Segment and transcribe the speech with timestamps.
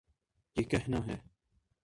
[0.55, 1.17] یہ کہنا ہے۔